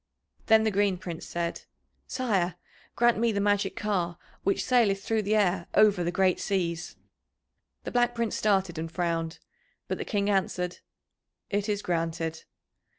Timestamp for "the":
0.63-0.71, 3.31-3.39, 5.21-5.35, 6.03-6.11, 7.83-7.91, 9.99-10.03